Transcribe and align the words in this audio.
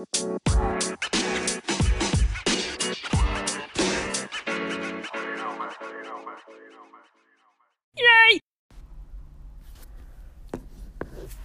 Yay! 0.00 0.06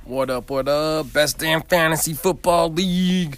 What 0.05 0.29
up, 0.29 0.49
what 0.49 0.69
up? 0.69 1.11
Best 1.11 1.39
damn 1.39 1.63
fantasy 1.63 2.13
football 2.13 2.71
league. 2.71 3.37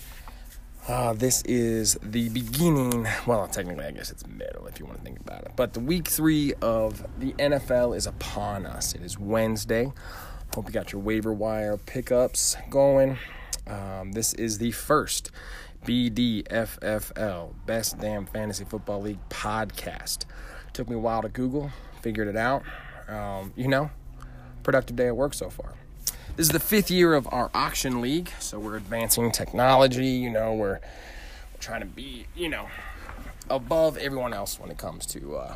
Uh, 0.88 1.14
this 1.14 1.42
is 1.46 1.98
the 2.04 2.30
beginning. 2.30 3.08
Well, 3.26 3.48
technically, 3.48 3.86
I 3.86 3.92
guess 3.92 4.12
it's 4.12 4.28
middle 4.28 4.68
if 4.68 4.80
you 4.80 4.86
want 4.86 5.00
to 5.00 5.04
think 5.04 5.20
about 5.20 5.46
it. 5.46 5.54
But 5.56 5.74
the 5.74 5.80
week 5.80 6.08
three 6.08 6.54
of 6.62 7.04
the 7.20 7.34
NFL 7.34 7.98
is 7.98 8.06
upon 8.06 8.68
us. 8.68 8.94
It 8.94 9.02
is 9.02 9.18
Wednesday. 9.18 9.92
Hope 10.54 10.68
you 10.68 10.74
got 10.74 10.92
your 10.92 11.02
waiver 11.02 11.34
wire 11.34 11.78
pickups 11.78 12.56
going. 12.70 13.18
Um, 13.68 14.14
this 14.14 14.34
is 14.34 14.58
the 14.58 14.72
first 14.72 15.32
BDFFL, 15.86 17.54
Best 17.66 18.00
Damn 18.00 18.26
Fantasy 18.26 18.66
Football 18.66 19.02
League 19.02 19.30
podcast. 19.30 20.26
Took 20.74 20.90
me 20.90 20.96
a 20.96 21.00
while 21.00 21.22
to 21.22 21.30
Google, 21.30 21.72
figured 22.02 22.28
it 22.28 22.36
out. 22.38 22.64
Um, 23.08 23.54
you 23.56 23.68
know, 23.68 23.90
productive 24.64 24.96
day 24.96 25.08
at 25.08 25.16
work 25.16 25.34
so 25.34 25.50
far. 25.50 25.74
This 26.36 26.48
is 26.48 26.52
the 26.52 26.60
fifth 26.60 26.92
year 26.92 27.14
of 27.14 27.28
our 27.32 27.50
auction 27.54 28.02
league, 28.02 28.30
so 28.40 28.60
we're 28.60 28.78
advancing 28.78 29.32
technology. 29.32 30.08
You 30.08 30.30
know, 30.30 30.54
we're, 30.54 30.80
we're 30.80 31.60
trying 31.60 31.82
to 31.82 31.88
be, 31.88 32.28
you 32.36 32.50
know, 32.50 32.68
above 33.50 33.98
everyone 33.98 34.34
else 34.34 34.60
when 34.60 34.70
it 34.70 34.78
comes 34.78 35.06
to 35.08 35.36
uh, 35.36 35.56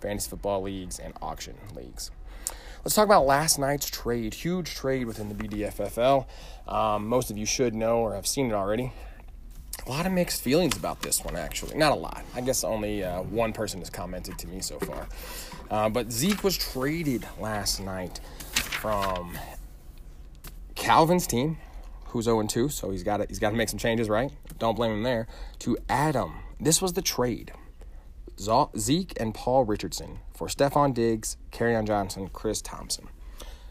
fantasy 0.00 0.30
football 0.30 0.62
leagues 0.62 0.98
and 0.98 1.14
auction 1.20 1.56
leagues. 1.74 2.10
Let's 2.84 2.94
talk 2.94 3.04
about 3.04 3.26
last 3.26 3.58
night's 3.58 3.90
trade. 3.90 4.34
Huge 4.34 4.74
trade 4.74 5.06
within 5.06 5.28
the 5.28 5.34
BDFFL. 5.34 6.26
Um, 6.66 7.08
most 7.08 7.30
of 7.30 7.36
you 7.36 7.44
should 7.44 7.74
know 7.74 7.98
or 7.98 8.14
have 8.14 8.26
seen 8.26 8.46
it 8.46 8.52
already. 8.52 8.92
A 9.86 9.90
lot 9.90 10.06
of 10.06 10.12
mixed 10.12 10.42
feelings 10.42 10.76
about 10.76 11.02
this 11.02 11.24
one, 11.24 11.34
actually. 11.36 11.76
Not 11.76 11.92
a 11.92 11.96
lot. 11.96 12.24
I 12.34 12.40
guess 12.40 12.62
only 12.62 13.02
uh, 13.02 13.22
one 13.22 13.52
person 13.52 13.80
has 13.80 13.90
commented 13.90 14.38
to 14.38 14.48
me 14.48 14.60
so 14.60 14.78
far. 14.78 15.08
Uh, 15.70 15.88
but 15.88 16.12
Zeke 16.12 16.44
was 16.44 16.56
traded 16.56 17.26
last 17.40 17.80
night 17.80 18.20
from 18.52 19.36
Calvin's 20.74 21.26
team, 21.26 21.58
who's 22.06 22.26
0 22.26 22.46
2, 22.46 22.68
so 22.68 22.90
he's 22.90 23.02
got 23.02 23.26
he's 23.28 23.38
got 23.38 23.50
to 23.50 23.56
make 23.56 23.68
some 23.68 23.78
changes, 23.78 24.08
right? 24.08 24.30
Don't 24.58 24.76
blame 24.76 24.92
him 24.92 25.02
there. 25.02 25.26
To 25.60 25.76
Adam, 25.88 26.34
this 26.60 26.80
was 26.80 26.92
the 26.92 27.02
trade: 27.02 27.52
Zeke 28.38 29.12
and 29.18 29.34
Paul 29.34 29.64
Richardson 29.64 30.20
for 30.34 30.48
Stefon 30.48 30.94
Diggs, 30.94 31.36
Kerryon 31.50 31.86
Johnson, 31.86 32.28
Chris 32.32 32.62
Thompson. 32.62 33.08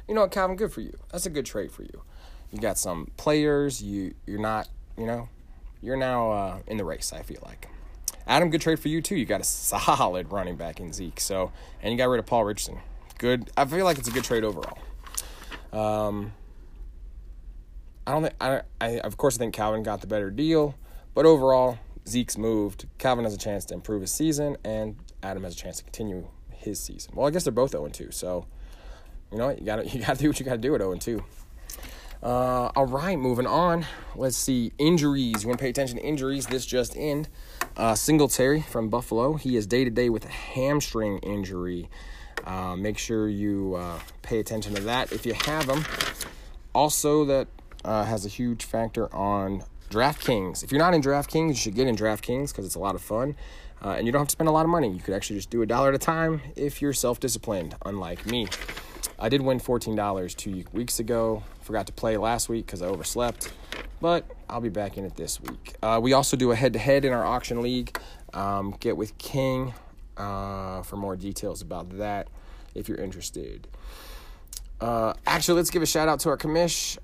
You 0.07 0.15
know 0.15 0.21
what, 0.21 0.31
Calvin? 0.31 0.55
Good 0.55 0.71
for 0.71 0.81
you. 0.81 0.97
That's 1.11 1.25
a 1.25 1.29
good 1.29 1.45
trade 1.45 1.71
for 1.71 1.83
you. 1.83 2.03
You 2.51 2.59
got 2.59 2.77
some 2.77 3.11
players. 3.17 3.81
You 3.81 4.13
you're 4.25 4.39
not 4.39 4.69
you 4.97 5.05
know 5.05 5.29
you're 5.81 5.97
now 5.97 6.31
uh, 6.31 6.59
in 6.67 6.77
the 6.77 6.85
race. 6.85 7.13
I 7.13 7.21
feel 7.23 7.41
like. 7.45 7.69
Adam, 8.25 8.49
good 8.49 8.61
trade 8.61 8.79
for 8.79 8.89
you 8.89 9.01
too. 9.01 9.15
You 9.15 9.25
got 9.25 9.39
a 9.39 9.45
solid 9.45 10.31
running 10.31 10.57
back 10.57 10.79
in 10.79 10.91
Zeke. 10.91 11.19
So 11.19 11.51
and 11.81 11.91
you 11.91 11.97
got 11.97 12.09
rid 12.09 12.19
of 12.19 12.25
Paul 12.25 12.45
Richardson. 12.45 12.79
Good. 13.17 13.49
I 13.57 13.65
feel 13.65 13.85
like 13.85 13.97
it's 13.97 14.07
a 14.07 14.11
good 14.11 14.23
trade 14.23 14.43
overall. 14.43 14.77
Um, 15.73 16.33
I 18.05 18.11
don't 18.11 18.23
think 18.23 18.35
I, 18.39 18.61
I 18.79 18.99
of 18.99 19.17
course 19.17 19.35
I 19.35 19.39
think 19.39 19.53
Calvin 19.53 19.83
got 19.83 20.01
the 20.01 20.07
better 20.07 20.29
deal, 20.29 20.75
but 21.13 21.25
overall 21.25 21.79
Zeke's 22.07 22.37
moved. 22.37 22.87
Calvin 22.97 23.25
has 23.25 23.33
a 23.33 23.37
chance 23.37 23.65
to 23.65 23.73
improve 23.73 24.01
his 24.01 24.11
season, 24.11 24.57
and 24.63 24.95
Adam 25.21 25.43
has 25.43 25.53
a 25.53 25.57
chance 25.57 25.77
to 25.77 25.83
continue 25.83 26.27
his 26.51 26.79
season. 26.79 27.13
Well, 27.15 27.27
I 27.27 27.31
guess 27.31 27.43
they're 27.43 27.51
both 27.51 27.71
0 27.71 27.87
2, 27.87 28.11
so 28.11 28.45
you 29.31 29.37
know 29.37 29.49
you 29.49 29.65
got 29.65 29.77
to 29.77 29.87
you 29.89 30.03
got 30.03 30.17
to 30.17 30.21
do 30.21 30.29
what 30.29 30.39
you 30.39 30.45
got 30.45 30.53
to 30.53 30.57
do 30.57 30.73
at 30.75 30.81
0 30.81 30.95
2. 30.95 31.23
Uh, 32.23 32.71
all 32.75 32.87
right, 32.87 33.17
moving 33.17 33.45
on. 33.45 33.85
Let's 34.15 34.37
see 34.37 34.71
injuries. 34.77 35.43
You 35.43 35.49
want 35.49 35.59
to 35.59 35.63
pay 35.63 35.69
attention 35.69 35.97
to 35.97 36.03
injuries? 36.03 36.47
This 36.47 36.65
just 36.65 36.95
in. 36.95 37.27
Uh, 37.75 37.93
Singletary 37.93 38.61
from 38.61 38.89
Buffalo. 38.89 39.35
He 39.35 39.55
is 39.55 39.67
day 39.67 39.83
to 39.83 39.91
day 39.91 40.09
with 40.09 40.25
a 40.25 40.29
hamstring 40.29 41.19
injury. 41.19 41.89
Uh, 42.43 42.75
make 42.75 42.97
sure 42.97 43.27
you 43.27 43.75
uh, 43.75 43.99
pay 44.23 44.39
attention 44.39 44.73
to 44.75 44.81
that 44.83 45.11
if 45.11 45.25
you 45.25 45.33
have 45.33 45.67
them. 45.67 45.85
Also, 46.73 47.25
that 47.25 47.47
uh, 47.85 48.03
has 48.05 48.25
a 48.25 48.29
huge 48.29 48.65
factor 48.65 49.13
on 49.13 49.63
DraftKings. 49.89 50.63
If 50.63 50.71
you're 50.71 50.79
not 50.79 50.93
in 50.93 51.01
DraftKings, 51.01 51.49
you 51.49 51.55
should 51.55 51.75
get 51.75 51.87
in 51.87 51.95
DraftKings 51.95 52.49
because 52.49 52.65
it's 52.65 52.75
a 52.75 52.79
lot 52.79 52.95
of 52.95 53.01
fun. 53.01 53.35
Uh, 53.83 53.89
and 53.89 54.05
you 54.05 54.11
don't 54.11 54.21
have 54.21 54.27
to 54.27 54.31
spend 54.31 54.47
a 54.47 54.51
lot 54.51 54.65
of 54.65 54.69
money. 54.69 54.91
You 54.91 54.99
could 54.99 55.13
actually 55.13 55.37
just 55.37 55.49
do 55.49 55.61
a 55.61 55.65
dollar 55.65 55.89
at 55.89 55.95
a 55.95 55.99
time 55.99 56.41
if 56.55 56.81
you're 56.81 56.93
self 56.93 57.19
disciplined, 57.19 57.75
unlike 57.85 58.25
me. 58.25 58.47
I 59.19 59.29
did 59.29 59.41
win 59.41 59.59
$14 59.59 60.35
two 60.35 60.63
weeks 60.73 60.99
ago. 60.99 61.43
Forgot 61.61 61.87
to 61.87 61.93
play 61.93 62.17
last 62.17 62.49
week 62.49 62.65
because 62.65 62.81
I 62.81 62.87
overslept, 62.87 63.51
but 63.99 64.25
I'll 64.49 64.61
be 64.61 64.69
back 64.69 64.97
in 64.97 65.05
it 65.05 65.15
this 65.15 65.41
week. 65.41 65.75
Uh, 65.81 65.99
we 66.01 66.13
also 66.13 66.37
do 66.37 66.51
a 66.51 66.55
head 66.55 66.73
to 66.73 66.79
head 66.79 67.03
in 67.03 67.13
our 67.13 67.25
auction 67.25 67.61
league. 67.61 67.99
Um, 68.33 68.75
get 68.79 68.97
with 68.97 69.17
King 69.17 69.73
uh, 70.17 70.83
for 70.83 70.97
more 70.97 71.15
details 71.15 71.61
about 71.61 71.97
that 71.97 72.27
if 72.75 72.87
you're 72.87 72.99
interested. 72.99 73.67
Uh, 74.79 75.13
actually, 75.25 75.57
let's 75.57 75.71
give 75.71 75.81
a 75.81 75.87
shout 75.87 76.07
out 76.07 76.19
to 76.21 76.29
our 76.29 76.37
commish. 76.37 76.97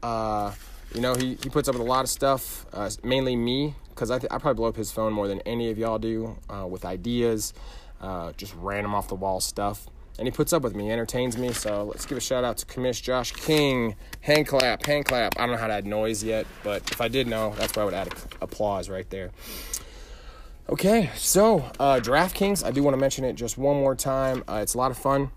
You 0.94 1.02
know, 1.02 1.16
he, 1.16 1.38
he 1.42 1.50
puts 1.50 1.68
up 1.68 1.74
with 1.74 1.82
a 1.82 1.90
lot 1.90 2.04
of 2.04 2.10
stuff, 2.10 2.66
uh, 2.72 2.90
mainly 3.04 3.36
me, 3.36 3.76
because 3.90 4.12
I, 4.12 4.20
th- 4.20 4.32
I 4.32 4.38
probably 4.38 4.58
blow 4.58 4.70
up 4.70 4.76
his 4.76 4.92
phone 4.92 5.12
more 5.12 5.28
than 5.28 5.42
any 5.42 5.72
of 5.72 5.78
y'all 5.78 5.98
do 5.98 6.38
uh, 6.50 6.68
with 6.68 6.86
ideas, 6.86 7.54
uh, 8.00 8.32
just 8.34 8.54
random 8.58 8.94
off 8.94 9.08
the 9.08 9.16
wall 9.16 9.40
stuff. 9.40 9.88
And 10.20 10.28
he 10.28 10.32
puts 10.32 10.54
up 10.54 10.62
with 10.62 10.76
me, 10.76 10.92
entertains 10.92 11.38
me. 11.38 11.52
So 11.54 11.86
let's 11.86 12.06
give 12.06 12.20
a 12.20 12.22
shout 12.22 12.44
out 12.44 12.58
to 12.58 12.68
Commish 12.68 13.02
Josh 13.02 13.32
King. 13.32 13.96
Hand 14.22 14.46
clap, 14.46 14.86
hand 14.86 15.06
clap. 15.06 15.34
I 15.40 15.48
don't 15.48 15.56
know 15.56 15.58
how 15.58 15.66
to 15.66 15.74
add 15.74 15.88
noise 15.88 16.24
yet, 16.24 16.46
but 16.64 16.88
if 16.92 17.02
I 17.02 17.08
did 17.08 17.26
know, 17.26 17.56
that's 17.58 17.76
where 17.76 17.82
I 17.82 17.86
would 17.86 17.96
add 17.96 18.14
applause 18.40 18.90
right 18.90 19.10
there. 19.10 19.32
Okay, 20.70 21.10
so 21.16 21.72
uh, 21.80 22.00
DraftKings, 22.00 22.64
I 22.64 22.70
do 22.70 22.84
want 22.84 22.94
to 22.94 23.00
mention 23.00 23.26
it 23.26 23.34
just 23.34 23.58
one 23.58 23.78
more 23.78 23.96
time. 23.96 24.44
Uh, 24.48 24.60
it's 24.62 24.76
a 24.76 24.78
lot 24.78 24.92
of 24.92 24.98
fun. 24.98 25.32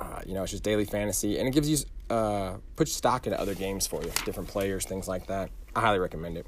Uh, 0.00 0.22
you 0.26 0.32
know, 0.32 0.42
it's 0.42 0.52
just 0.52 0.64
daily 0.64 0.86
fantasy, 0.86 1.38
and 1.38 1.46
it 1.46 1.52
gives 1.52 1.68
you 1.68 1.76
uh, 2.10 2.54
put 2.76 2.88
stock 2.88 3.26
into 3.26 3.40
other 3.40 3.54
games 3.54 3.86
for 3.86 4.02
you, 4.02 4.10
different 4.24 4.48
players, 4.48 4.84
things 4.84 5.08
like 5.08 5.26
that. 5.26 5.50
I 5.74 5.80
highly 5.80 5.98
recommend 5.98 6.38
it. 6.38 6.46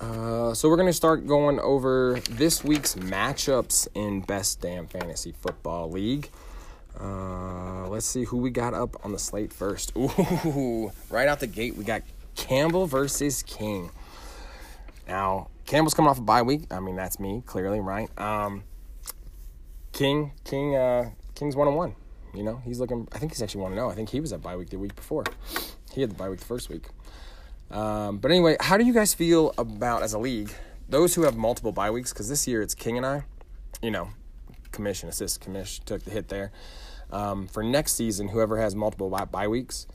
Uh, 0.00 0.54
so 0.54 0.68
we're 0.68 0.76
gonna 0.76 0.92
start 0.92 1.26
going 1.26 1.58
over 1.60 2.20
this 2.30 2.62
week's 2.64 2.94
matchups 2.94 3.88
in 3.94 4.20
Best 4.20 4.60
Damn 4.60 4.86
Fantasy 4.86 5.32
Football 5.32 5.90
League. 5.90 6.30
Uh, 7.00 7.88
let's 7.88 8.06
see 8.06 8.24
who 8.24 8.38
we 8.38 8.50
got 8.50 8.74
up 8.74 8.96
on 9.04 9.12
the 9.12 9.18
slate 9.18 9.52
first. 9.52 9.92
Ooh, 9.96 10.90
right 11.10 11.28
out 11.28 11.40
the 11.40 11.46
gate, 11.46 11.76
we 11.76 11.84
got 11.84 12.02
Campbell 12.34 12.86
versus 12.86 13.42
King. 13.42 13.90
Now, 15.06 15.48
Campbell's 15.66 15.94
coming 15.94 16.10
off 16.10 16.18
a 16.18 16.22
bye 16.22 16.42
week. 16.42 16.62
I 16.70 16.80
mean, 16.80 16.96
that's 16.96 17.18
me, 17.18 17.42
clearly, 17.46 17.80
right? 17.80 18.08
Um, 18.18 18.64
King, 19.92 20.32
King, 20.44 20.76
uh, 20.76 21.10
King's 21.34 21.56
one 21.56 21.68
on 21.68 21.74
one. 21.74 21.94
You 22.34 22.42
know, 22.42 22.60
he's 22.64 22.80
looking. 22.80 23.08
I 23.12 23.18
think 23.18 23.32
he's 23.32 23.42
actually 23.42 23.62
one 23.62 23.72
to 23.72 23.76
know. 23.76 23.90
I 23.90 23.94
think 23.94 24.10
he 24.10 24.20
was 24.20 24.32
at 24.32 24.42
bye 24.42 24.56
week 24.56 24.70
the 24.70 24.78
week 24.78 24.94
before. 24.94 25.24
He 25.92 26.00
had 26.00 26.10
the 26.10 26.14
bye 26.14 26.28
week 26.28 26.40
the 26.40 26.46
first 26.46 26.68
week. 26.68 26.86
Um, 27.70 28.18
but 28.18 28.30
anyway, 28.30 28.56
how 28.60 28.76
do 28.76 28.84
you 28.84 28.94
guys 28.94 29.14
feel 29.14 29.52
about 29.58 30.02
as 30.02 30.14
a 30.14 30.18
league 30.18 30.52
those 30.88 31.14
who 31.14 31.22
have 31.22 31.36
multiple 31.36 31.72
bye 31.72 31.90
weeks? 31.90 32.12
Because 32.12 32.28
this 32.28 32.46
year 32.46 32.62
it's 32.62 32.74
King 32.74 32.96
and 32.96 33.06
I. 33.06 33.24
You 33.82 33.90
know, 33.90 34.10
commission 34.72 35.08
assist 35.08 35.40
commission 35.40 35.84
took 35.84 36.04
the 36.04 36.10
hit 36.10 36.28
there. 36.28 36.52
Um, 37.10 37.46
for 37.46 37.62
next 37.62 37.94
season, 37.94 38.28
whoever 38.28 38.58
has 38.58 38.74
multiple 38.74 39.08
bye, 39.08 39.24
bye 39.24 39.48
weeks, 39.48 39.86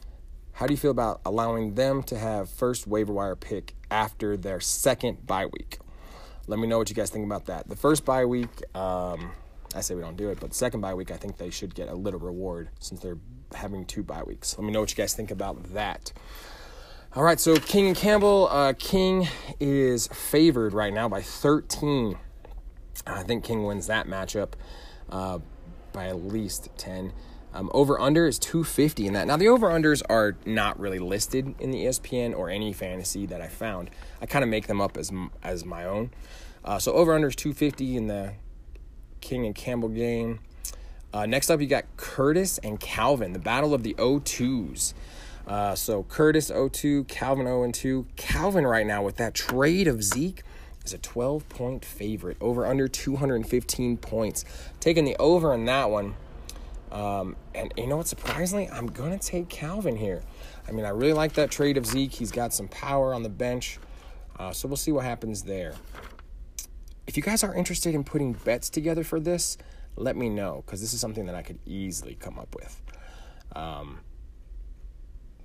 how 0.53 0.65
do 0.65 0.73
you 0.73 0.77
feel 0.77 0.91
about 0.91 1.21
allowing 1.25 1.75
them 1.75 2.03
to 2.03 2.17
have 2.17 2.49
first 2.49 2.87
waiver 2.87 3.13
wire 3.13 3.35
pick 3.35 3.75
after 3.91 4.35
their 4.35 4.59
second 4.59 5.25
bye 5.25 5.45
week? 5.45 5.77
Let 6.47 6.59
me 6.59 6.67
know 6.67 6.77
what 6.77 6.89
you 6.89 6.95
guys 6.95 7.09
think 7.09 7.25
about 7.25 7.45
that. 7.45 7.69
The 7.69 7.75
first 7.75 8.03
bye 8.05 8.25
week. 8.25 8.49
Um, 8.75 9.31
I 9.75 9.81
say 9.81 9.95
we 9.95 10.01
don't 10.01 10.17
do 10.17 10.29
it, 10.29 10.39
but 10.39 10.53
second 10.53 10.81
bye 10.81 10.93
week, 10.93 11.11
I 11.11 11.17
think 11.17 11.37
they 11.37 11.49
should 11.49 11.73
get 11.75 11.89
a 11.89 11.95
little 11.95 12.19
reward 12.19 12.69
since 12.79 13.01
they're 13.01 13.17
having 13.55 13.85
two 13.85 14.03
bye 14.03 14.23
weeks. 14.23 14.57
Let 14.57 14.65
me 14.65 14.71
know 14.71 14.81
what 14.81 14.91
you 14.91 14.95
guys 14.95 15.13
think 15.13 15.31
about 15.31 15.73
that. 15.73 16.11
All 17.15 17.23
right, 17.23 17.39
so 17.39 17.57
King 17.57 17.87
and 17.87 17.95
Campbell. 17.95 18.47
Uh, 18.49 18.73
King 18.73 19.27
is 19.59 20.07
favored 20.07 20.73
right 20.73 20.93
now 20.93 21.07
by 21.07 21.21
13. 21.21 22.17
I 23.05 23.23
think 23.23 23.43
King 23.43 23.65
wins 23.65 23.87
that 23.87 24.07
matchup 24.07 24.53
uh, 25.09 25.39
by 25.91 26.07
at 26.07 26.23
least 26.23 26.69
10. 26.77 27.13
Um, 27.53 27.69
over 27.71 27.99
under 27.99 28.25
is 28.25 28.39
250 28.39 29.05
in 29.05 29.13
that. 29.13 29.27
Now, 29.27 29.37
the 29.37 29.47
over 29.47 29.69
unders 29.69 30.01
are 30.09 30.37
not 30.43 30.79
really 30.79 30.97
listed 30.97 31.53
in 31.59 31.69
the 31.69 31.85
ESPN 31.85 32.35
or 32.35 32.49
any 32.49 32.73
fantasy 32.73 33.27
that 33.27 33.41
I 33.41 33.47
found. 33.47 33.91
I 34.19 34.25
kind 34.25 34.41
of 34.41 34.49
make 34.49 34.65
them 34.65 34.81
up 34.81 34.97
as, 34.97 35.11
as 35.43 35.63
my 35.63 35.85
own. 35.85 36.09
Uh, 36.65 36.79
so 36.79 36.93
over 36.93 37.13
under 37.13 37.27
is 37.27 37.35
250 37.35 37.95
in 37.95 38.07
the 38.07 38.33
King 39.23 39.45
and 39.45 39.55
Campbell 39.55 39.89
game. 39.89 40.39
Uh, 41.13 41.25
next 41.25 41.49
up, 41.49 41.61
you 41.61 41.67
got 41.67 41.85
Curtis 41.95 42.57
and 42.59 42.79
Calvin, 42.79 43.33
the 43.33 43.39
battle 43.39 43.73
of 43.73 43.83
the 43.83 43.93
O2s. 43.95 44.93
Uh, 45.47 45.75
so 45.75 46.03
Curtis 46.03 46.51
0-2, 46.51 47.07
Calvin 47.07 47.45
0-2. 47.45 48.05
Calvin 48.15 48.67
right 48.67 48.85
now 48.85 49.01
with 49.01 49.17
that 49.17 49.33
trade 49.33 49.87
of 49.87 50.03
Zeke 50.03 50.43
is 50.83 50.93
a 50.93 50.97
12 50.97 51.47
point 51.49 51.85
favorite, 51.85 52.37
over 52.41 52.65
under 52.65 52.87
215 52.87 53.97
points. 53.97 54.45
Taking 54.79 55.05
the 55.05 55.15
over 55.17 55.53
on 55.53 55.65
that 55.65 55.89
one. 55.89 56.15
Um, 56.91 57.35
and 57.55 57.73
you 57.77 57.87
know 57.87 57.97
what? 57.97 58.07
Surprisingly, 58.07 58.69
I'm 58.69 58.87
going 58.87 59.17
to 59.17 59.25
take 59.27 59.49
Calvin 59.49 59.95
here. 59.95 60.21
I 60.67 60.71
mean, 60.71 60.85
I 60.85 60.89
really 60.89 61.13
like 61.13 61.33
that 61.33 61.49
trade 61.49 61.77
of 61.77 61.85
Zeke. 61.85 62.11
He's 62.11 62.31
got 62.31 62.53
some 62.53 62.67
power 62.67 63.13
on 63.13 63.23
the 63.23 63.29
bench. 63.29 63.79
Uh, 64.37 64.51
so 64.51 64.67
we'll 64.67 64.77
see 64.77 64.91
what 64.91 65.05
happens 65.05 65.43
there. 65.43 65.75
If 67.05 67.17
you 67.17 67.23
guys 67.23 67.43
are 67.43 67.53
interested 67.53 67.93
in 67.93 68.03
putting 68.03 68.33
bets 68.33 68.69
together 68.69 69.03
for 69.03 69.19
this, 69.19 69.57
let 69.95 70.15
me 70.15 70.29
know 70.29 70.63
because 70.65 70.81
this 70.81 70.93
is 70.93 70.99
something 70.99 71.25
that 71.25 71.35
I 71.35 71.41
could 71.41 71.59
easily 71.65 72.15
come 72.15 72.39
up 72.39 72.55
with. 72.55 72.81
Um, 73.55 73.99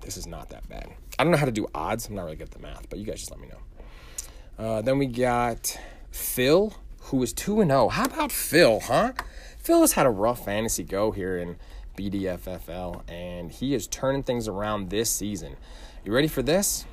this 0.01 0.17
is 0.17 0.25
not 0.25 0.49
that 0.49 0.67
bad. 0.69 0.89
I 1.17 1.23
don't 1.23 1.31
know 1.31 1.37
how 1.37 1.45
to 1.45 1.51
do 1.51 1.67
odds. 1.75 2.07
I'm 2.07 2.15
not 2.15 2.23
really 2.23 2.37
good 2.37 2.47
at 2.47 2.51
the 2.51 2.59
math, 2.59 2.89
but 2.89 2.99
you 2.99 3.05
guys 3.05 3.19
just 3.19 3.31
let 3.31 3.39
me 3.39 3.47
know. 3.47 4.63
Uh, 4.63 4.81
then 4.81 4.97
we 4.97 5.05
got 5.05 5.77
Phil, 6.11 6.73
who 7.03 7.21
is 7.23 7.33
2 7.33 7.61
and 7.61 7.71
0. 7.71 7.89
How 7.89 8.05
about 8.05 8.31
Phil, 8.31 8.79
huh? 8.81 9.13
Phil 9.57 9.81
has 9.81 9.93
had 9.93 10.05
a 10.05 10.09
rough 10.09 10.45
fantasy 10.45 10.83
go 10.83 11.11
here 11.11 11.37
in 11.37 11.57
BDFFL, 11.97 13.01
and 13.09 13.51
he 13.51 13.73
is 13.73 13.87
turning 13.87 14.23
things 14.23 14.47
around 14.47 14.89
this 14.89 15.11
season. 15.11 15.57
You 16.05 16.13
ready 16.13 16.27
for 16.27 16.41
this? 16.41 16.85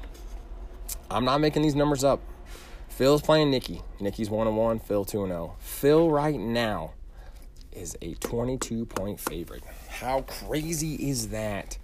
I'm 1.10 1.24
not 1.24 1.40
making 1.40 1.62
these 1.62 1.74
numbers 1.74 2.02
up. 2.04 2.20
Phil's 2.96 3.20
playing 3.20 3.50
Nikki. 3.50 3.82
Nikki's 4.00 4.30
1 4.30 4.46
and 4.46 4.56
1, 4.56 4.78
Phil 4.78 5.04
2 5.04 5.24
and 5.24 5.30
0. 5.30 5.56
Phil 5.58 6.10
right 6.10 6.40
now 6.40 6.94
is 7.70 7.94
a 8.00 8.14
22 8.14 8.86
point 8.86 9.20
favorite. 9.20 9.62
How 9.90 10.22
crazy 10.22 10.94
is 10.94 11.28
that? 11.28 11.76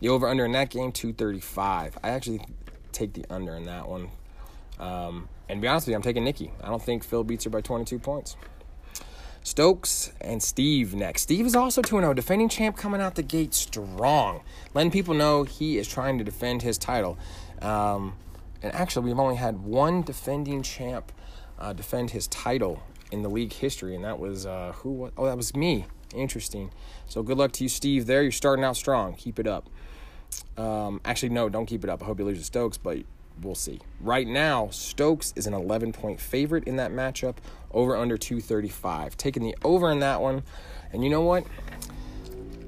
The 0.00 0.10
over 0.10 0.28
under 0.28 0.44
in 0.44 0.52
that 0.52 0.68
game 0.68 0.92
235. 0.92 1.96
I 2.04 2.10
actually 2.10 2.42
take 2.92 3.14
the 3.14 3.24
under 3.30 3.56
in 3.56 3.64
that 3.64 3.88
one. 3.88 4.10
Um, 4.78 5.30
and 5.48 5.62
be 5.62 5.66
honest 5.66 5.86
with 5.86 5.92
you, 5.92 5.96
I'm 5.96 6.02
taking 6.02 6.24
Nikki. 6.24 6.52
I 6.62 6.68
don't 6.68 6.82
think 6.82 7.04
Phil 7.04 7.24
beats 7.24 7.44
her 7.44 7.50
by 7.50 7.62
22 7.62 7.98
points. 7.98 8.36
Stokes 9.42 10.12
and 10.20 10.42
Steve 10.42 10.94
next. 10.94 11.22
Steve 11.22 11.46
is 11.46 11.56
also 11.56 11.80
2 11.80 12.00
0, 12.00 12.12
defending 12.12 12.50
champ 12.50 12.76
coming 12.76 13.00
out 13.00 13.14
the 13.14 13.22
gate 13.22 13.54
strong, 13.54 14.42
letting 14.74 14.90
people 14.90 15.14
know 15.14 15.44
he 15.44 15.78
is 15.78 15.88
trying 15.88 16.18
to 16.18 16.24
defend 16.24 16.60
his 16.60 16.76
title. 16.76 17.16
Um, 17.62 18.12
and 18.62 18.74
actually, 18.74 19.06
we've 19.06 19.18
only 19.18 19.36
had 19.36 19.62
one 19.62 20.02
defending 20.02 20.62
champ 20.62 21.12
uh, 21.58 21.72
defend 21.72 22.10
his 22.10 22.26
title 22.26 22.82
in 23.12 23.22
the 23.22 23.28
league 23.28 23.52
history, 23.52 23.94
and 23.94 24.04
that 24.04 24.18
was 24.18 24.46
uh, 24.46 24.72
who? 24.76 24.90
Was, 24.92 25.12
oh, 25.16 25.26
that 25.26 25.36
was 25.36 25.54
me. 25.54 25.86
Interesting. 26.14 26.70
So 27.06 27.22
good 27.22 27.38
luck 27.38 27.52
to 27.52 27.64
you, 27.64 27.68
Steve. 27.68 28.06
There, 28.06 28.22
you're 28.22 28.32
starting 28.32 28.64
out 28.64 28.76
strong. 28.76 29.14
Keep 29.14 29.38
it 29.38 29.46
up. 29.46 29.68
Um, 30.56 31.00
actually, 31.04 31.30
no, 31.30 31.48
don't 31.48 31.66
keep 31.66 31.84
it 31.84 31.90
up. 31.90 32.02
I 32.02 32.06
hope 32.06 32.18
you 32.18 32.24
lose 32.24 32.38
to 32.38 32.44
Stokes, 32.44 32.76
but 32.76 32.98
we'll 33.42 33.54
see. 33.54 33.80
Right 34.00 34.26
now, 34.26 34.68
Stokes 34.70 35.32
is 35.36 35.46
an 35.46 35.54
11 35.54 35.92
point 35.92 36.20
favorite 36.20 36.64
in 36.64 36.76
that 36.76 36.90
matchup, 36.90 37.36
over 37.72 37.96
under 37.96 38.16
235. 38.16 39.16
Taking 39.16 39.42
the 39.42 39.56
over 39.64 39.90
in 39.90 40.00
that 40.00 40.20
one, 40.20 40.42
and 40.92 41.04
you 41.04 41.10
know 41.10 41.22
what? 41.22 41.44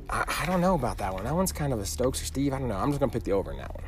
I, 0.08 0.24
I 0.42 0.46
don't 0.46 0.60
know 0.60 0.74
about 0.74 0.98
that 0.98 1.12
one. 1.12 1.24
That 1.24 1.34
one's 1.34 1.52
kind 1.52 1.72
of 1.72 1.80
a 1.80 1.86
Stokes 1.86 2.22
or 2.22 2.26
Steve. 2.26 2.52
I 2.52 2.58
don't 2.58 2.68
know. 2.68 2.76
I'm 2.76 2.90
just 2.90 3.00
gonna 3.00 3.12
pick 3.12 3.24
the 3.24 3.32
over 3.32 3.50
in 3.50 3.58
that 3.58 3.74
one. 3.74 3.84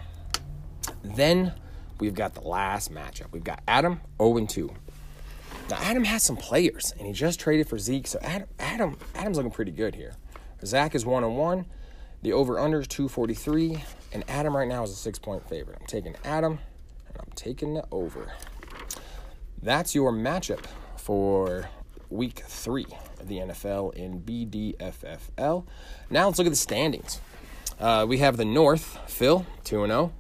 Then 1.17 1.53
we've 1.99 2.15
got 2.15 2.35
the 2.35 2.41
last 2.41 2.93
matchup. 2.93 3.33
We've 3.33 3.45
got 3.45 3.63
Adam 3.67 4.01
0 4.21 4.47
2. 4.47 4.71
Now 5.71 5.77
Adam 5.81 6.05
has 6.05 6.23
some 6.23 6.37
players, 6.37 6.93
and 6.99 7.07
he 7.07 7.13
just 7.13 7.41
traded 7.41 7.69
for 7.69 7.79
Zeke, 7.79 8.07
so 8.07 8.19
Adam, 8.23 8.49
Adam, 8.59 8.99
Adam's 9.15 9.37
looking 9.37 9.53
pretty 9.53 9.71
good 9.71 9.95
here. 9.95 10.15
Zach 10.65 10.95
is 10.95 11.07
one 11.07 11.25
on 11.25 11.37
one. 11.37 11.67
The 12.23 12.33
over 12.33 12.59
under 12.59 12.81
is 12.81 12.89
243, 12.89 13.83
and 14.13 14.25
Adam 14.29 14.57
right 14.57 14.69
now 14.69 14.83
is 14.83 14.91
a 14.91 14.95
six 14.95 15.19
point 15.19 15.47
favorite. 15.49 15.79
I'm 15.81 15.87
taking 15.87 16.17
Adam, 16.25 16.59
and 17.09 17.17
I'm 17.19 17.33
taking 17.35 17.75
the 17.75 17.85
over. 17.91 18.33
That's 19.63 19.95
your 19.95 20.13
matchup 20.13 20.65
for 20.97 21.69
week 22.11 22.43
three 22.47 22.87
of 23.21 23.29
the 23.29 23.39
NFL 23.39 23.95
in 23.95 24.21
BDFFL. 24.21 25.67
Now 26.11 26.27
let's 26.27 26.39
look 26.39 26.47
at 26.47 26.51
the 26.51 26.57
standings. 26.57 27.21
Uh, 27.79 28.07
we 28.09 28.19
have 28.19 28.37
the 28.37 28.45
North, 28.45 28.99
Phil, 29.07 29.45
2 29.65 29.87
0, 29.87 30.13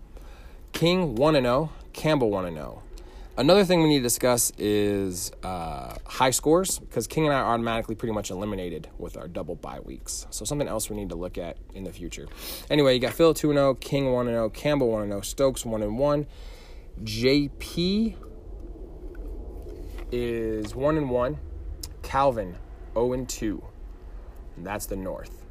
King, 0.75 1.15
1 1.15 1.35
0, 1.35 1.71
Campbell, 1.93 2.31
1 2.31 2.53
0. 2.53 2.82
Another 3.37 3.65
thing 3.65 3.81
we 3.81 3.88
need 3.88 3.99
to 3.99 4.03
discuss 4.03 4.53
is 4.59 5.31
uh, 5.44 5.97
high 6.05 6.31
scores 6.31 6.81
because 6.81 7.06
King 7.06 7.26
and 7.26 7.32
I 7.32 7.38
are 7.38 7.55
automatically 7.55 7.94
pretty 7.94 8.12
much 8.12 8.31
eliminated 8.32 8.88
with 8.99 9.17
our 9.17 9.29
double 9.29 9.55
bye 9.55 9.79
weeks. 9.81 10.26
So 10.31 10.44
something 10.44 10.67
else 10.67 10.91
we 10.91 10.97
need 10.97 11.11
to 11.11 11.15
look 11.15 11.38
at 11.38 11.59
in 11.75 11.85
the 11.85 11.93
future. 11.93 12.26
Anyway, 12.69 12.94
you 12.94 13.00
got 13.00 13.12
Phil 13.12 13.32
2 13.32 13.53
0, 13.53 13.75
King 13.75 14.12
1 14.12 14.26
0, 14.26 14.50
Campbell 14.50 14.91
1 14.91 15.09
0, 15.09 15.21
Stokes 15.21 15.65
1 15.65 15.97
1, 15.97 16.26
JP 17.05 18.17
is 20.11 20.75
1 20.75 21.09
1, 21.09 21.38
Calvin 22.03 22.56
0 22.94 23.25
2. 23.27 23.65
That's 24.59 24.87
the 24.87 24.97
North. 24.97 25.44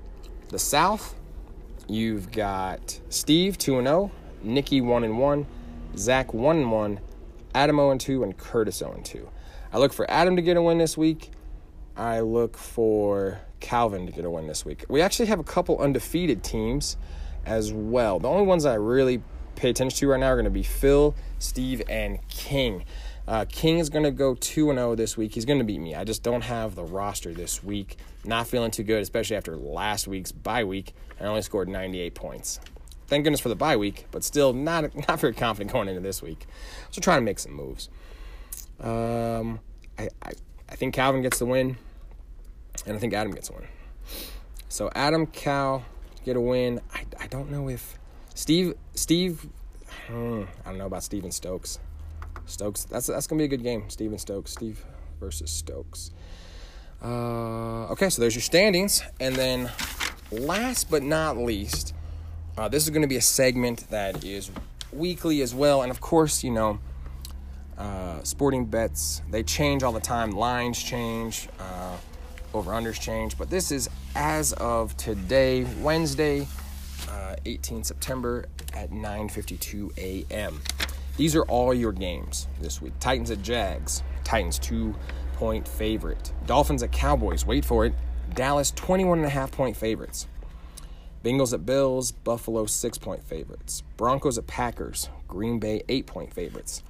The 0.49 0.59
South, 0.59 1.15
you've 1.87 2.29
got 2.31 2.99
Steve 3.09 3.57
2 3.57 3.81
0, 3.81 4.11
Nikki 4.43 4.81
1 4.81 5.03
and 5.03 5.17
1, 5.17 5.45
Zach 5.97 6.33
1 6.33 6.57
and 6.57 6.71
1. 6.71 6.99
Adam 7.55 7.75
0 7.75 7.97
2, 7.97 8.23
and 8.23 8.37
Curtis 8.37 8.77
0 8.77 8.93
and 8.93 9.05
2. 9.05 9.29
I 9.71 9.77
look 9.77 9.93
for 9.93 10.09
Adam 10.09 10.35
to 10.35 10.41
get 10.41 10.57
a 10.57 10.61
win 10.61 10.77
this 10.77 10.97
week. 10.97 11.31
I 11.95 12.21
look 12.21 12.57
for 12.57 13.41
Calvin 13.59 14.05
to 14.07 14.11
get 14.11 14.25
a 14.25 14.29
win 14.29 14.47
this 14.47 14.65
week. 14.65 14.85
We 14.89 15.01
actually 15.01 15.27
have 15.27 15.39
a 15.39 15.43
couple 15.43 15.77
undefeated 15.77 16.43
teams 16.43 16.97
as 17.45 17.71
well. 17.71 18.19
The 18.19 18.27
only 18.27 18.45
ones 18.45 18.65
I 18.65 18.75
really 18.75 19.21
pay 19.55 19.69
attention 19.69 19.97
to 19.99 20.07
right 20.07 20.19
now 20.19 20.27
are 20.27 20.35
going 20.35 20.45
to 20.45 20.51
be 20.51 20.63
Phil, 20.63 21.15
Steve, 21.39 21.83
and 21.87 22.19
King. 22.27 22.85
Uh, 23.27 23.45
King 23.47 23.79
is 23.79 23.89
going 23.89 24.03
to 24.03 24.11
go 24.11 24.35
2 24.35 24.73
0 24.73 24.95
this 24.95 25.15
week. 25.15 25.33
He's 25.35 25.45
going 25.45 25.59
to 25.59 25.65
beat 25.65 25.79
me. 25.79 25.95
I 25.95 26.03
just 26.03 26.23
don't 26.23 26.41
have 26.41 26.75
the 26.75 26.83
roster 26.83 27.33
this 27.33 27.63
week. 27.63 27.97
Not 28.25 28.47
feeling 28.47 28.71
too 28.71 28.83
good, 28.83 29.01
especially 29.01 29.37
after 29.37 29.55
last 29.55 30.07
week's 30.07 30.31
bye 30.31 30.63
week. 30.63 30.93
I 31.21 31.25
only 31.25 31.41
scored 31.41 31.69
98 31.69 32.15
points. 32.15 32.59
Thank 33.07 33.23
goodness 33.23 33.39
for 33.39 33.49
the 33.49 33.55
bye 33.55 33.77
week, 33.77 34.05
but 34.11 34.23
still 34.23 34.53
not 34.53 34.95
not 35.07 35.19
very 35.19 35.33
confident 35.33 35.71
going 35.71 35.87
into 35.87 36.01
this 36.01 36.21
week. 36.21 36.45
So 36.91 37.01
trying 37.01 37.19
to 37.19 37.25
make 37.25 37.39
some 37.39 37.53
moves. 37.53 37.89
Um, 38.79 39.59
I, 39.97 40.09
I 40.21 40.31
I 40.69 40.75
think 40.75 40.93
Calvin 40.93 41.21
gets 41.21 41.39
the 41.39 41.45
win, 41.45 41.77
and 42.85 42.95
I 42.95 42.99
think 42.99 43.13
Adam 43.13 43.31
gets 43.31 43.51
win. 43.51 43.67
So 44.69 44.89
Adam, 44.95 45.27
Cal 45.27 45.85
get 46.25 46.35
a 46.35 46.41
win. 46.41 46.81
I, 46.93 47.05
I 47.19 47.27
don't 47.27 47.51
know 47.51 47.69
if 47.69 47.97
Steve 48.33 48.73
Steve. 48.95 49.45
Hmm, 50.07 50.43
I 50.65 50.69
don't 50.69 50.79
know 50.79 50.87
about 50.87 51.03
Steven 51.03 51.31
Stokes. 51.31 51.79
Stokes. 52.45 52.85
That's 52.85 53.07
that's 53.07 53.27
gonna 53.27 53.39
be 53.39 53.45
a 53.45 53.49
good 53.49 53.63
game. 53.63 53.89
Steven 53.89 54.17
Stokes. 54.17 54.51
Steve 54.51 54.83
versus 55.19 55.51
Stokes. 55.51 56.11
Uh, 57.03 57.87
okay, 57.91 58.09
so 58.09 58.21
there's 58.21 58.33
your 58.33 58.41
standings, 58.41 59.03
and 59.19 59.35
then 59.35 59.69
last 60.31 60.89
but 60.89 61.03
not 61.03 61.37
least 61.37 61.93
uh, 62.57 62.67
this 62.67 62.83
is 62.83 62.89
going 62.89 63.01
to 63.01 63.07
be 63.07 63.17
a 63.17 63.21
segment 63.21 63.89
that 63.89 64.23
is 64.23 64.51
weekly 64.91 65.41
as 65.41 65.55
well, 65.55 65.81
and 65.81 65.91
of 65.91 66.01
course, 66.01 66.43
you 66.43 66.51
know, 66.51 66.79
uh, 67.77 68.21
sporting 68.23 68.65
bets 68.65 69.21
they 69.31 69.41
change 69.43 69.83
all 69.83 69.91
the 69.91 69.99
time. 69.99 70.31
Lines 70.31 70.81
change, 70.81 71.49
uh, 71.59 71.97
over 72.53 72.71
unders 72.71 72.99
change, 72.99 73.37
but 73.37 73.49
this 73.49 73.71
is 73.71 73.89
as 74.15 74.53
of 74.53 74.95
today, 74.97 75.65
Wednesday, 75.81 76.47
uh, 77.09 77.35
18 77.45 77.83
September 77.83 78.45
at 78.73 78.91
9:52 78.91 79.91
a.m. 79.97 80.61
These 81.17 81.35
are 81.35 81.43
all 81.43 81.73
your 81.73 81.91
games 81.91 82.47
this 82.59 82.81
week. 82.81 82.93
Titans 82.99 83.31
at 83.31 83.41
Jags. 83.41 84.03
Titans 84.23 84.59
two 84.59 84.95
point 85.33 85.67
favorite. 85.67 86.31
Dolphins 86.45 86.83
at 86.83 86.91
Cowboys. 86.91 87.45
Wait 87.45 87.65
for 87.65 87.85
it. 87.85 87.93
Dallas 88.33 88.71
21 88.71 89.19
and 89.19 89.27
a 89.27 89.29
half 89.29 89.51
point 89.51 89.75
favorites. 89.77 90.27
Bengals 91.23 91.53
at 91.53 91.65
Bills, 91.65 92.11
Buffalo 92.11 92.65
six 92.65 92.97
point 92.97 93.23
favorites. 93.23 93.83
Broncos 93.97 94.37
at 94.37 94.47
Packers, 94.47 95.09
Green 95.27 95.59
Bay 95.59 95.83
eight 95.87 96.05
point 96.05 96.33
favorites. 96.33 96.83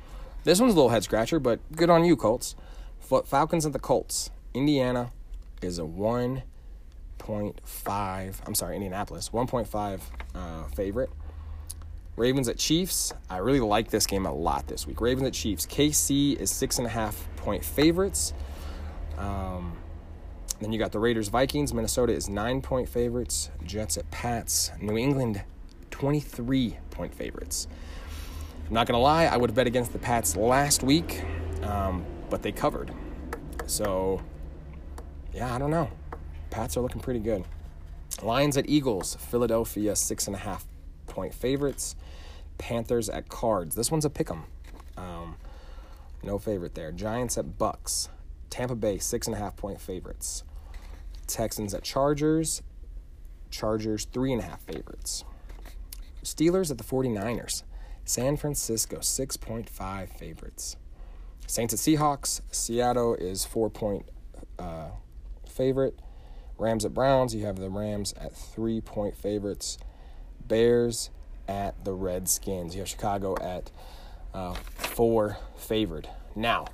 This 0.44 0.60
one's 0.60 0.74
a 0.74 0.76
little 0.76 0.90
head 0.90 1.04
scratcher, 1.04 1.40
but 1.40 1.60
good 1.76 1.90
on 1.90 2.04
you, 2.04 2.16
Colts. 2.16 2.56
Falcons 3.26 3.66
at 3.66 3.74
the 3.74 3.80
Colts. 3.80 4.32
Indiana 4.54 5.12
is 5.62 5.80
a 5.80 5.84
1.5, 5.84 8.36
I'm 8.46 8.56
sorry, 8.56 8.76
Indianapolis, 8.76 9.30
1.5 9.30 10.02
uh, 10.36 10.64
favorite. 10.76 11.10
Ravens 12.16 12.48
at 12.48 12.58
Chiefs. 12.58 13.14
I 13.30 13.38
really 13.38 13.60
like 13.60 13.90
this 13.90 14.06
game 14.06 14.26
a 14.26 14.34
lot 14.34 14.68
this 14.68 14.86
week. 14.86 15.02
Ravens 15.02 15.28
at 15.28 15.34
Chiefs. 15.34 15.66
KC 15.66 16.40
is 16.40 16.52
six 16.52 16.78
and 16.78 16.86
a 16.86 16.90
half 16.90 17.28
point 17.38 17.66
favorites. 17.66 18.34
Um, 19.18 19.76
then 20.64 20.72
you 20.72 20.80
got 20.80 20.92
the 20.92 21.00
Raiders 21.00 21.28
Vikings. 21.28 21.74
Minnesota 21.74 22.14
is 22.14 22.30
nine 22.30 22.62
point 22.62 22.88
favorites. 22.88 23.50
Jets 23.66 23.98
at 23.98 24.10
Pats. 24.12 24.72
New 24.80 24.98
England, 24.98 25.44
23 25.92 26.78
point 26.92 27.14
favorites. 27.14 27.68
I'm 28.68 28.74
not 28.74 28.88
going 28.88 28.98
to 28.98 29.02
lie, 29.02 29.26
I 29.26 29.38
would 29.38 29.50
have 29.50 29.56
bet 29.56 29.68
against 29.68 29.92
the 29.92 30.00
Pats 30.00 30.36
last 30.36 30.84
week, 30.84 31.24
um, 31.64 32.06
but 32.30 32.42
they 32.42 32.52
covered. 32.52 32.94
So, 33.66 34.22
yeah, 35.34 35.54
I 35.54 35.58
don't 35.60 35.72
know. 35.72 35.90
Pats 36.50 36.78
are 36.78 36.82
looking 36.82 37.02
pretty 37.02 37.20
good. 37.20 37.44
Lions 38.22 38.58
at 38.58 38.70
Eagles. 38.70 39.16
Philadelphia, 39.16 39.96
six 39.96 40.28
and 40.28 40.36
a 40.36 40.40
half 40.40 40.66
point 41.08 41.34
favorites. 41.34 41.96
Panthers 42.58 43.10
at 43.10 43.28
Cards. 43.28 43.76
This 43.76 43.92
one's 43.92 44.06
a 44.06 44.10
pick 44.10 44.30
'em. 44.30 44.44
Um, 44.96 45.36
no 46.22 46.38
favorite 46.38 46.76
there. 46.76 46.92
Giants 46.92 47.38
at 47.38 47.58
Bucs. 47.58 48.10
Tampa 48.50 48.76
Bay, 48.76 49.00
six 49.00 49.28
and 49.28 49.36
a 49.36 49.40
half 49.40 49.56
point 49.56 49.82
favorites. 49.82 50.44
Texans 51.28 51.74
at 51.74 51.84
Chargers. 51.84 52.62
Chargers, 53.50 54.06
three 54.06 54.34
and 54.34 54.42
a 54.42 54.46
half 54.46 54.62
favorites. 54.62 55.24
Steelers 56.24 56.72
at 56.72 56.78
the 56.78 56.84
49ers. 56.84 57.64
San 58.06 58.36
Francisco, 58.38 58.98
6.5 58.98 60.10
favorites. 60.10 60.76
Saints 61.48 61.74
at 61.74 61.80
Seahawks. 61.80 62.42
Seattle 62.52 63.16
is 63.16 63.46
4 63.46 63.70
point 63.70 64.06
uh, 64.58 64.90
favorite. 65.48 66.00
Rams 66.58 66.86
at 66.86 66.94
Browns. 66.94 67.36
You 67.36 67.46
have 67.46 67.58
the 67.58 67.70
Rams 67.70 68.14
at 68.20 68.34
3 68.34 68.82
point 68.82 69.16
favorites. 69.16 69.78
Bears 70.48 71.10
at 71.48 71.84
the 71.86 71.94
Redskins. 71.94 72.76
You 72.76 72.82
have 72.82 72.90
Chicago 72.90 73.36
at 73.42 73.72
uh, 74.34 74.54
4 74.54 75.38
favored. 75.56 76.10
Now, 76.36 76.68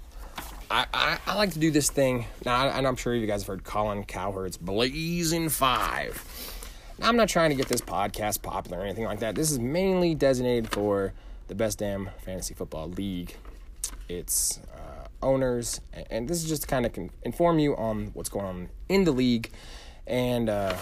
I, 0.71 1.17
I, 1.25 1.35
like 1.35 1.51
to 1.53 1.59
do 1.59 1.71
this 1.71 1.89
thing. 1.89 2.25
Now, 2.45 2.67
and 2.69 2.87
I'm 2.87 2.95
sure 2.95 3.15
you 3.15 3.25
guys 3.25 3.41
have 3.41 3.47
heard 3.47 3.63
Colin 3.63 4.03
Cowherd's 4.03 4.57
Blazing 4.57 5.49
Five. 5.49 6.23
Now, 6.99 7.09
I'm 7.09 7.15
not 7.15 7.27
trying 7.27 7.49
to 7.49 7.55
get 7.55 7.67
this 7.67 7.81
podcast 7.81 8.41
popular 8.43 8.79
or 8.79 8.83
anything 8.83 9.05
like 9.05 9.19
that. 9.19 9.33
This 9.33 9.49
is 9.49 9.57
mainly 9.57 10.13
designated 10.13 10.71
for 10.71 11.13
the 11.47 11.55
best 11.55 11.79
damn 11.79 12.09
fantasy 12.23 12.53
football 12.53 12.87
league. 12.87 13.35
It's 14.07 14.59
uh, 14.75 15.07
owners, 15.23 15.81
and 16.11 16.27
this 16.27 16.43
is 16.43 16.47
just 16.47 16.63
to 16.63 16.67
kind 16.67 16.85
of 16.85 16.95
inform 17.23 17.57
you 17.57 17.75
on 17.75 18.11
what's 18.13 18.29
going 18.29 18.45
on 18.45 18.69
in 18.89 19.05
the 19.05 19.11
league. 19.11 19.49
And 20.05 20.49
uh, 20.49 20.77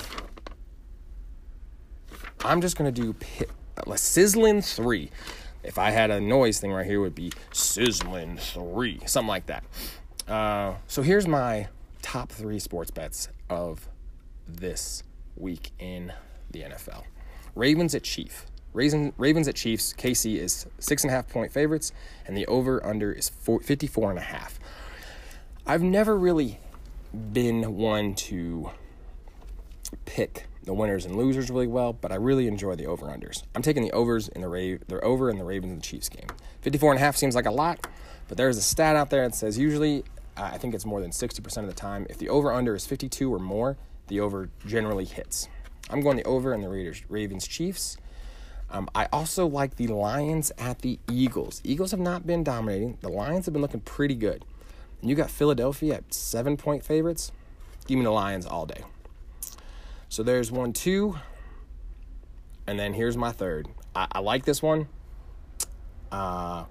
I'm 2.43 2.59
just 2.59 2.77
going 2.77 2.93
to 2.93 3.01
do 3.01 3.13
pit, 3.13 3.49
uh, 3.77 3.95
sizzling 3.95 4.61
three 4.61 5.11
if 5.63 5.77
I 5.77 5.91
had 5.91 6.11
a 6.11 6.19
noise 6.19 6.59
thing 6.59 6.71
right 6.71 6.85
here, 6.85 7.01
would 7.01 7.15
be 7.15 7.31
sizzling 7.51 8.37
three, 8.37 8.99
something 9.05 9.27
like 9.27 9.47
that. 9.47 9.63
Uh, 10.27 10.75
so 10.87 11.01
here's 11.01 11.27
my 11.27 11.67
top 12.01 12.31
three 12.31 12.59
sports 12.59 12.91
bets 12.91 13.29
of 13.49 13.87
this 14.47 15.03
week 15.35 15.71
in 15.79 16.13
the 16.51 16.61
NFL. 16.61 17.03
Ravens 17.55 17.95
at 17.95 18.03
Chief. 18.03 18.45
Ravens 18.73 19.47
at 19.47 19.55
Chiefs. 19.55 19.93
KC 19.93 20.37
is 20.37 20.67
six 20.79 21.03
and 21.03 21.11
a 21.11 21.15
half 21.15 21.27
point 21.27 21.51
favorites, 21.51 21.91
and 22.25 22.37
the 22.37 22.45
over 22.47 22.85
under 22.85 23.11
is 23.11 23.29
54 23.29 24.11
and 24.11 24.19
a 24.19 24.23
half. 24.23 24.59
I've 25.65 25.81
never 25.81 26.17
really 26.17 26.59
been 27.33 27.75
one 27.75 28.13
to 28.15 28.69
pick 30.05 30.47
the 30.63 30.73
winners 30.73 31.05
and 31.05 31.15
losers 31.15 31.49
really 31.49 31.67
well, 31.67 31.93
but 31.93 32.11
I 32.11 32.15
really 32.15 32.47
enjoy 32.47 32.75
the 32.75 32.85
over 32.85 33.05
unders. 33.05 33.43
I'm 33.55 33.61
taking 33.61 33.83
the 33.83 33.91
overs 33.91 34.27
in 34.27 34.41
the 34.41 34.47
Ra- 34.47 34.77
the 34.87 34.99
over 35.01 35.29
in 35.29 35.37
the 35.37 35.43
Ravens 35.43 35.71
and 35.71 35.81
the 35.81 35.85
Chiefs 35.85 36.09
game. 36.09 36.27
54 36.61 36.91
and 36.91 36.99
a 36.99 37.03
half 37.03 37.15
seems 37.15 37.35
like 37.35 37.45
a 37.45 37.51
lot, 37.51 37.87
but 38.27 38.37
there's 38.37 38.57
a 38.57 38.61
stat 38.61 38.95
out 38.95 39.09
there 39.09 39.27
that 39.27 39.35
says 39.35 39.57
usually 39.57 40.03
uh, 40.37 40.51
I 40.53 40.57
think 40.57 40.75
it's 40.75 40.85
more 40.85 41.01
than 41.01 41.11
60% 41.11 41.57
of 41.57 41.67
the 41.67 41.73
time 41.73 42.05
if 42.09 42.17
the 42.17 42.29
over 42.29 42.53
under 42.53 42.75
is 42.75 42.85
52 42.85 43.33
or 43.33 43.39
more, 43.39 43.77
the 44.07 44.19
over 44.19 44.49
generally 44.65 45.05
hits. 45.05 45.47
I'm 45.89 46.01
going 46.01 46.17
the 46.17 46.23
over 46.23 46.53
in 46.53 46.61
the 46.61 46.69
Raiders 46.69 47.01
Ravens 47.09 47.47
Chiefs. 47.47 47.97
Um, 48.69 48.89
I 48.93 49.07
also 49.13 49.47
like 49.47 49.77
the 49.77 49.87
Lions 49.87 50.51
at 50.57 50.79
the 50.79 50.99
Eagles. 51.09 51.61
Eagles 51.63 51.91
have 51.91 51.99
not 52.01 52.27
been 52.27 52.43
dominating. 52.43 52.97
The 53.01 53.09
Lions 53.09 53.45
have 53.45 53.53
been 53.53 53.61
looking 53.61 53.79
pretty 53.79 54.15
good. 54.15 54.43
And 55.01 55.09
you 55.09 55.15
got 55.15 55.29
Philadelphia 55.31 55.95
at 55.95 56.13
seven 56.13 56.57
point 56.57 56.83
favorites. 56.83 57.31
Give 57.87 57.97
me 57.97 58.03
the 58.03 58.11
Lions 58.11 58.45
all 58.45 58.65
day. 58.65 58.83
So 60.09 60.23
there's 60.23 60.51
one, 60.51 60.73
two, 60.73 61.17
and 62.65 62.79
then 62.79 62.93
here's 62.93 63.17
my 63.17 63.31
third. 63.31 63.67
I, 63.95 64.07
I 64.13 64.19
like 64.19 64.45
this 64.45 64.61
one. 64.61 64.87
Uh, 66.11 66.65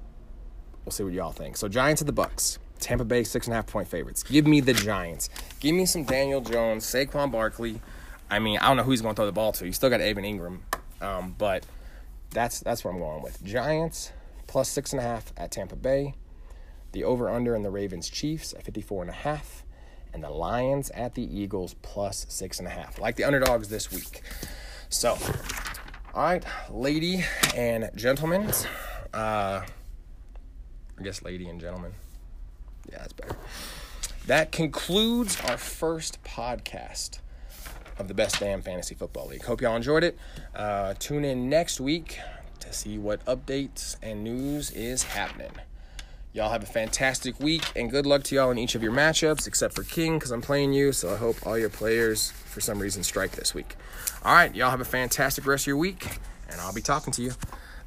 we'll 0.85 0.93
see 0.93 1.05
what 1.05 1.12
y'all 1.12 1.33
think. 1.33 1.57
So 1.57 1.69
Giants 1.69 2.00
at 2.02 2.07
the 2.07 2.12
Bucs. 2.12 2.59
Tampa 2.78 3.05
Bay 3.05 3.25
six 3.25 3.47
and 3.47 3.55
a 3.55 3.57
half 3.57 3.66
point 3.66 3.88
favorites. 3.88 4.23
Give 4.23 4.47
me 4.47 4.61
the 4.61 4.75
Giants. 4.75 5.31
Give 5.61 5.75
me 5.75 5.87
some 5.87 6.05
Daniel 6.05 6.40
Jones, 6.40 6.85
Saquon 6.85 7.33
Barkley. 7.33 7.81
I 8.31 8.38
mean, 8.38 8.59
I 8.59 8.69
don't 8.69 8.76
know 8.76 8.83
who 8.83 8.90
he's 8.90 9.02
going 9.02 9.14
to 9.14 9.19
throw 9.19 9.26
the 9.26 9.33
ball 9.33 9.52
to. 9.52 9.66
You 9.66 9.73
still 9.73 9.90
got 9.90 10.00
Evan 10.00 10.25
Engram, 10.25 10.59
um, 11.00 11.35
but 11.38 11.64
that's 12.31 12.61
that's 12.61 12.85
where 12.85 12.93
I'm 12.93 13.00
going 13.00 13.23
with. 13.23 13.43
Giants 13.45 14.12
plus 14.47 14.69
six 14.69 14.93
and 14.93 15.00
a 15.00 15.02
half 15.02 15.33
at 15.37 15.50
Tampa 15.50 15.76
Bay. 15.76 16.14
The 16.93 17.05
over 17.05 17.28
under 17.28 17.55
in 17.55 17.62
the 17.62 17.71
Ravens 17.71 18.09
Chiefs 18.09 18.55
at 18.55 18.62
54 18.62 19.02
and 19.02 19.11
a 19.11 19.14
half 19.14 19.64
and 20.16 20.25
the 20.25 20.30
Lions 20.30 20.88
at 20.92 21.14
the 21.14 21.23
Eagles 21.23 21.75
plus 21.82 22.25
six 22.30 22.58
and 22.58 22.66
a 22.66 22.70
half. 22.70 22.99
Like 22.99 23.16
the 23.16 23.25
underdogs 23.25 23.68
this 23.68 23.92
week. 23.92 24.23
So, 24.88 25.18
all 26.14 26.23
right, 26.23 26.42
lady 26.70 27.23
and 27.54 27.90
gentlemen. 27.94 28.50
Uh, 29.12 29.61
I 30.99 31.02
guess 31.02 31.23
lady 31.23 31.46
and 31.50 31.61
gentlemen. 31.61 31.92
Yeah, 32.90 33.00
that's 33.00 33.12
better. 33.12 33.37
That 34.26 34.52
concludes 34.52 35.38
our 35.42 35.58
first 35.58 36.25
podcast 36.25 37.18
of 37.99 38.08
the 38.08 38.14
best 38.14 38.40
damn 38.40 38.62
fantasy 38.62 38.94
football 38.94 39.28
league. 39.28 39.44
Hope 39.44 39.61
y'all 39.61 39.76
enjoyed 39.76 40.02
it. 40.02 40.16
Uh, 40.54 40.94
tune 40.99 41.26
in 41.26 41.50
next 41.50 41.78
week 41.78 42.18
to 42.61 42.73
see 42.73 42.96
what 42.96 43.23
updates 43.26 43.96
and 44.02 44.25
news 44.25 44.70
is 44.70 45.02
happening. 45.02 45.52
Y'all 46.37 46.50
have 46.50 46.62
a 46.62 46.66
fantastic 46.66 47.40
week 47.40 47.62
and 47.75 47.90
good 47.90 48.05
luck 48.05 48.23
to 48.23 48.35
y'all 48.35 48.50
in 48.50 48.59
each 48.59 48.75
of 48.75 48.83
your 48.83 48.93
matchups, 48.93 49.47
except 49.47 49.75
for 49.75 49.83
King, 49.85 50.19
because 50.19 50.31
I'm 50.31 50.43
playing 50.43 50.75
you. 50.75 50.93
So 50.93 51.11
I 51.11 51.16
hope 51.16 51.47
all 51.47 51.57
your 51.57 51.71
players, 51.71 52.31
for 52.31 52.61
some 52.61 52.78
reason, 52.78 53.02
strike 53.02 53.31
this 53.31 53.55
week. 53.55 53.75
All 54.23 54.35
right, 54.35 54.55
y'all 54.55 54.69
have 54.69 54.83
a 54.83 54.85
fantastic 54.85 55.47
rest 55.47 55.62
of 55.62 55.69
your 55.69 55.78
week, 55.78 56.19
and 56.50 56.61
I'll 56.61 56.75
be 56.75 56.83
talking 56.83 57.11
to 57.14 57.23
you. 57.23 57.33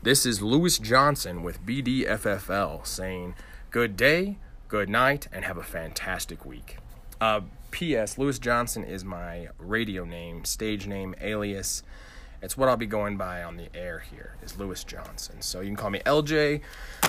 This 0.02 0.26
is 0.26 0.42
Lewis 0.42 0.80
Johnson 0.80 1.44
with 1.44 1.64
BDFFL 1.64 2.88
saying 2.88 3.36
good 3.70 3.96
day, 3.96 4.40
good 4.68 4.90
night, 4.90 5.28
and 5.32 5.46
have 5.46 5.58
a 5.58 5.64
fantastic 5.64 6.44
week. 6.44 6.78
Uh, 7.22 7.42
P.S. 7.70 8.18
Lewis 8.18 8.40
Johnson 8.40 8.84
is 8.84 9.06
my 9.06 9.50
radio 9.60 10.06
name, 10.06 10.44
stage 10.44 10.88
name, 10.88 11.14
alias. 11.22 11.84
It's 12.42 12.56
what 12.56 12.70
I'll 12.70 12.78
be 12.78 12.86
going 12.86 13.18
by 13.18 13.44
on 13.44 13.58
the 13.58 13.68
air 13.76 14.00
here 14.12 14.36
is 14.42 14.58
Lewis 14.58 14.84
Johnson. 14.84 15.42
So 15.42 15.60
you 15.60 15.68
can 15.68 15.76
call 15.76 15.90
me 15.90 16.00
LJ, 16.06 16.62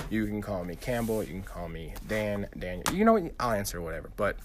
you 0.09 0.25
can 0.25 0.41
call 0.41 0.65
me 0.65 0.75
Campbell, 0.75 1.23
you 1.23 1.29
can 1.29 1.43
call 1.43 1.69
me 1.69 1.93
Dan, 2.07 2.47
Daniel. 2.57 2.93
You 2.93 3.05
know 3.05 3.13
what? 3.13 3.31
I'll 3.39 3.51
answer 3.51 3.81
whatever. 3.81 4.11
But 4.17 4.37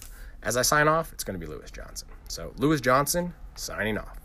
as 0.43 0.57
I 0.57 0.63
sign 0.63 0.87
off, 0.87 1.13
it's 1.13 1.25
going 1.25 1.39
to 1.39 1.45
be 1.45 1.51
Lewis 1.51 1.71
Johnson. 1.71 2.09
So 2.29 2.53
Lewis 2.57 2.81
Johnson 2.81 3.35
signing 3.57 3.99
off. 3.99 4.19